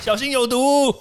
[0.00, 0.94] 小心有毒。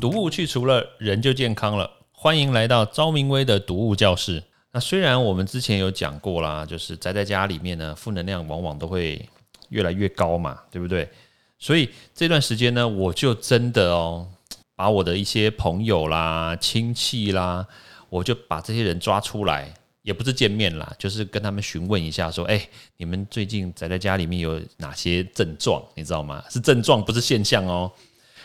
[0.00, 1.90] 毒物去除了，人就健康了。
[2.12, 4.44] 欢迎来到昭明威的毒物教室。
[4.72, 9.28] 那虽然我们之前有讲过啦，就是宅在家里面呢，负能量往往都会
[9.70, 11.10] 越来越高嘛，对不对？
[11.58, 14.28] 所以这段时间呢，我就真的哦，
[14.76, 17.66] 把我的一些朋友啦、亲戚啦，
[18.10, 19.74] 我就把这些人抓出来，
[20.08, 25.84] 也不是见面啦，就是跟他们询问一下，说：哎，你们最近宅在家里面有哪些症状？
[25.94, 26.42] 你知道吗？
[26.48, 27.92] 是症状，不是现象哦。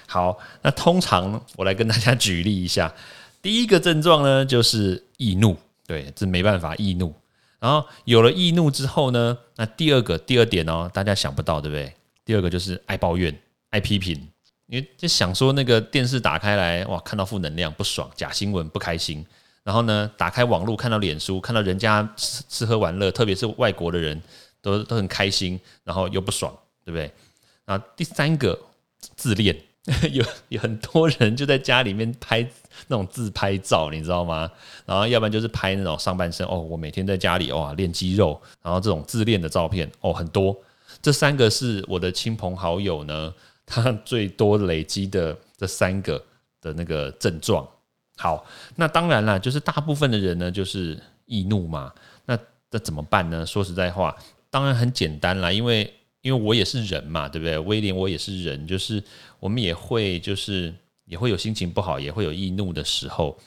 [0.05, 2.93] 好，那通常我来跟大家举例一下，
[3.41, 5.55] 第一个症状呢就是易怒，
[5.87, 7.15] 对，这没办法易怒。
[7.61, 11.93] 然后有了易怒之后呢，那第二个第二点哦，大家想不到对不对？
[12.25, 13.33] 第二个就是爱抱怨、
[13.69, 14.11] 爱批评，
[14.67, 19.25] 因为就想说那个电视打开来哇，看到负能量不爽，假新闻不开心。
[19.63, 24.21] 然后呢，打开网络看到脸书，看到人家吃吃喝玩乐，特别是外国的人
[24.61, 26.53] 都都很开心，然后又不爽，
[26.85, 27.11] 对不对？
[27.65, 28.59] 然后第三个
[29.15, 29.55] 自恋。
[30.13, 32.39] 有有很多人就在家里面拍
[32.87, 34.49] 那种自拍照，你知道吗？
[34.85, 40.55] 然后要不然就是拍那种上半身哦，我每天在家里哇练肌肉，然后这种自恋的照片哦很多。
[41.01, 43.33] 这三个是我的亲朋好友呢，
[43.65, 46.23] 他最多累积的这三个
[46.61, 47.67] 的那个症状。
[48.17, 51.93] 好，那当然了，就是大部分的人呢就是易怒嘛。
[52.25, 52.37] 那
[52.71, 53.45] 那怎么办呢？
[53.45, 54.15] 说实在话，
[54.49, 55.93] 当然很简单啦，因为。
[56.23, 57.59] 因为我也是人嘛，对不对？
[57.59, 59.03] 威廉，我也是人，就是
[59.41, 63.37] 我们也会，就是也会有心情不好，也会有易怒的时候。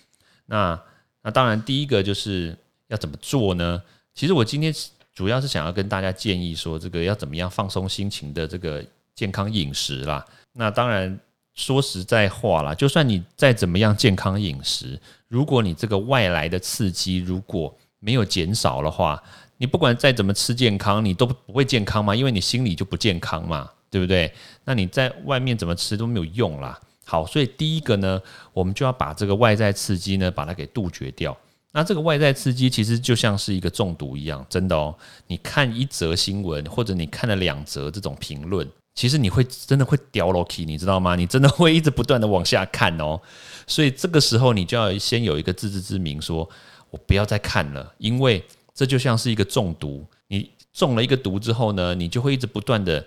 [0.45, 0.79] 那
[1.23, 2.55] 那当然，第一个就是
[2.89, 3.83] 要怎么做呢？
[4.15, 4.71] 其实我今天
[5.15, 10.23] 主要是想要跟大家建议说，这个要怎么样放松心情的这个健康饮食啦。
[10.53, 11.19] 那当然
[11.57, 19.21] 说实在话啦，就算你再怎么样健康饮食，如果你这个外来的刺激如果没有减少的话，
[19.57, 24.31] 你不管再怎么吃健康，你都不会健康嘛，因为你心里就不健康嘛，对不对？
[24.65, 26.79] 那你在外面怎么吃都没有用啦。
[27.07, 28.21] 好，所以第一个呢，
[28.53, 31.35] 我们就要把这个外在刺激呢，把它给杜绝掉。
[31.73, 34.95] 那这个外在刺激其实就像是一个中毒一样，真的哦。
[35.27, 41.15] 你看一则新闻，或者你看了两则这种评论，其实你会真的会掉落去，你知道吗？
[41.15, 43.21] 你真的会一直不断的往下看哦。
[43.69, 46.51] 所以这个时候你就要先有一个自知之明，说
[46.91, 48.45] 我不要再看了，因为。
[48.79, 53.03] 这就像是一个中毒，你中了一个毒之后呢，你就会一直不断的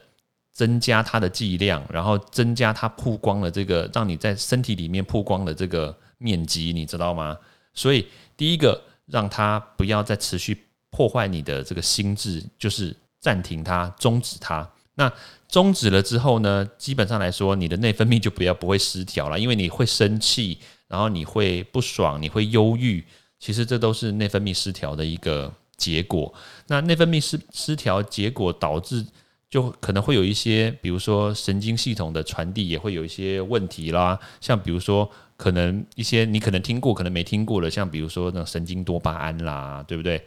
[0.52, 7.38] 增加它的剂量，然后增加它曝光的这个，让你在身体里面曝光的这个面积，你知道吗？
[7.76, 14.68] 所以第一个让它不要再持续破坏你的这个心智，就是暂停它，终止它。
[15.00, 15.10] 那
[15.48, 20.58] 终止了之后呢，基本上来说，你的内分泌就不要不会失调了，因为你会生气，
[20.90, 23.02] 然后你会不爽，你会忧郁。
[23.40, 26.34] 其实这都是内分泌失调的一个结果。
[26.68, 29.06] 那内分泌失失调结果导致，
[29.50, 34.20] 就可能会有一些，比如说神经系统的传递也会有一些问题啦。
[34.42, 40.22] 像比如说，可能一些你可能听过，可能没听过的，像比如说那神经多巴胺啦，对不对？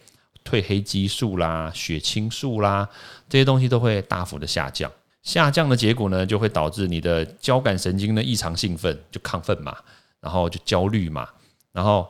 [0.45, 2.89] 褪黑激素啦、血清素啦，
[3.29, 4.91] 这些东西都会大幅的下降。
[5.23, 9.77] 下降的结果呢，就会导致你的交感神经呢异常兴奋，就亢奋嘛，
[10.21, 11.29] 然后就焦虑嘛，
[11.73, 12.09] 然后。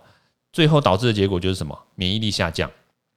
[0.54, 1.78] 最后导致的结果就是什么？
[1.94, 2.70] 免疫力下降。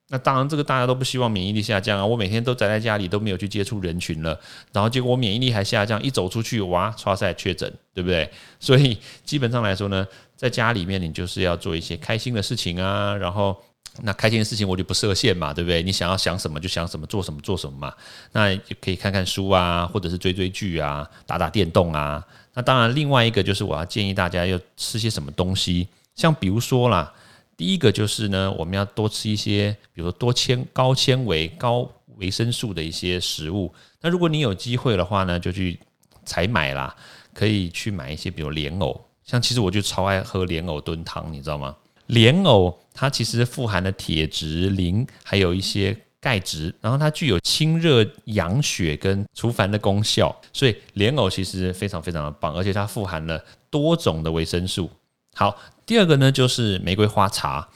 [0.08, 2.06] 那当然，这个大家都不希望免疫力下降啊！
[2.06, 4.40] 我每天都宅在家里，都没有去接触人群了，
[4.72, 8.32] 然后结果我免疫力还下降，一走出去，哇，刷塞确诊，对不对？
[8.58, 13.62] 所以基本上来说呢，在家里面你就是要做一些开心的事情啊，然后
[14.02, 15.82] 那开心的事情我就不设限嘛，对不对？
[15.82, 17.94] 你想要想什么就想什么，做什么做什么嘛。
[18.32, 22.26] 那也可以看看书啊，或者是追追剧啊，打打电动啊。
[22.54, 27.14] 那当然，另外一个就是我要建议大家要吃些什么东西，像比如说啦。
[27.58, 33.74] 第一个就是呢，我们要多吃一些，比如说多纤、高纤维、高维生素的一些食物。
[34.02, 35.80] 那如果你有机会的话呢，就去
[36.26, 36.94] 采买啦，
[37.34, 39.00] 可以去买一些，比如莲藕。
[39.24, 41.74] 像其实我就超爱喝莲藕炖汤，你知道吗？
[42.08, 54.90] 莲藕它其实富含了铁质、磷，还有一些钙质，然后它具有清热养血跟除烦的功效，所以莲藕其实非常非常的棒，而且它富含了多种的维生素。
[55.34, 55.56] 好。
[55.88, 57.70] 第二个呢，就是玫瑰花茶。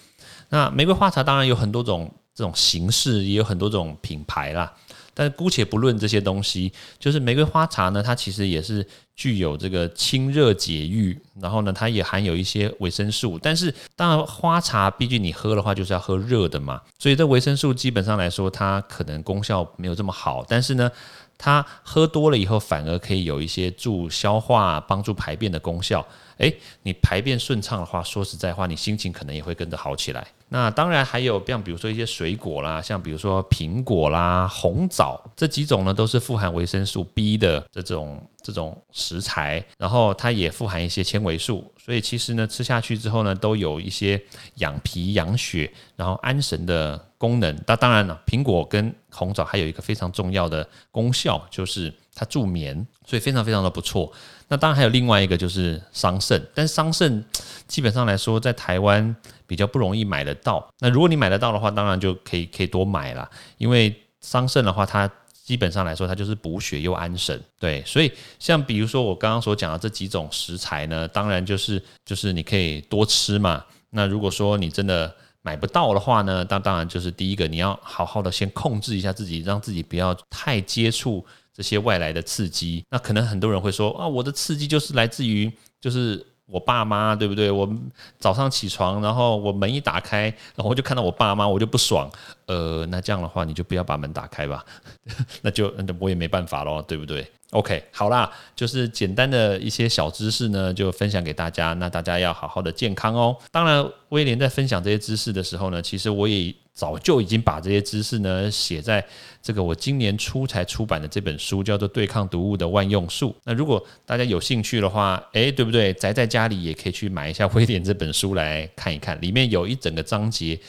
[0.49, 4.73] 那玫瑰花茶当然有很多种这种形式，也有很多种品牌啦。
[5.13, 8.83] 但是姑且不论这些东西，就是玫瑰花茶呢，它其实也是
[9.19, 13.37] 具有这个清热解郁，然后呢，它也含有一些维生素。
[13.37, 20.45] 但是当然，花茶毕竟你喝的话就是要喝热的嘛，所以这维生素基本上来说，它可能功效没有这么好。
[20.47, 20.89] 但是呢，
[21.37, 26.07] 它喝多了以后反而可以有一些助消化、帮助排便的功效。
[26.37, 30.25] 诶，你排便顺畅的话，说实在话，你心情可能也会跟着好起来。
[30.47, 44.21] 那当然还有像比如说一些水果啦，像比如说苹果啦、红枣这几种呢，都是富含维生素 B 的这种这种食材，然后它也富含一些纤维素，所以其实呢吃下去之后呢，都有一些
[44.55, 47.57] 养脾养血，然后安神的功能。
[47.67, 54.11] 那当然了，苹果跟红枣还有一个非常重要的功效，就是它助眠，所以非常非常的不错。
[54.47, 57.23] 那当然还有另外一个就是桑葚，但桑葚
[57.67, 59.15] 基本上来说在台湾
[59.45, 60.67] 比较不容易买得到。
[60.79, 65.09] 那如果你买得到的话，当然就可以可以多买啦，因为桑葚的话，它
[65.49, 67.41] 基本上来说它就是补血又安神。
[67.59, 73.65] 对，所以像比如说我刚刚所讲的这几种食材呢，当然就是就是你可以多吃嘛。
[73.89, 75.11] 那如果说你真的
[75.41, 81.25] 买不到的话呢，那当然就是第一个你要好好的先控制一下自己，让自己不要太接触。
[81.51, 85.51] 这些外来的刺激，那可能很多人会说啊，我的刺激就是来自于
[85.81, 87.51] 就是我爸妈，对不对？
[87.51, 87.69] 我
[88.17, 92.09] 早上起床，然后我门一打开，然后就看到我爸妈，我就不爽。
[92.49, 94.65] 呃，那这样的话，你就不要把门打开吧，
[95.43, 101.73] 那就那我也没办法咯，对不对？OK，好啦，就是简单的一些小知识呢，就分享给大家。
[101.73, 103.37] 那大家要好好的健康哦。
[103.51, 109.05] 当然，威廉在分享这些知识的时候呢，其实我也早就已经把这些知识呢写在
[109.43, 113.29] 这个我今年初才出版的这本书，叫做《对抗毒物的万用术》。
[113.43, 115.93] 那如果大家有兴趣的话，诶，对不对？
[115.93, 120.59] 宅在家里也可以去买一下威廉这本书来看一看，里面有一整个章节，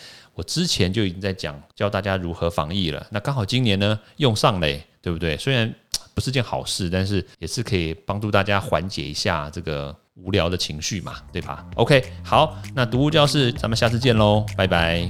[0.40, 3.06] 我之前就已经在讲教大家如何防疫了。
[3.10, 5.36] 那刚好今年呢用上嘞，对不对？
[5.36, 5.70] 虽然。
[6.12, 15.06] 不是件好事，但是也是可以帮助大家缓解一下这个无聊的情绪嘛，对吧？OK，好，那读物教室，咱们下次见喽，拜拜！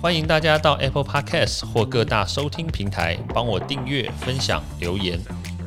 [0.00, 5.18] 欢迎大家到 Apple Podcast 或各大收听平台帮我订阅、分享、留言。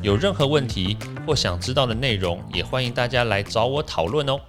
[0.02, 0.96] 有任何问题
[1.26, 4.40] 或想知道的内容，也欢迎大家来找我讨论哦。